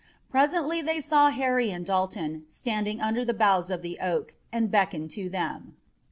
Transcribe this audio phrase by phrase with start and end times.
[0.31, 5.11] Presently they saw Harry and Dalton standing under the boughs of the oak, and beckoned
[5.11, 5.75] to them.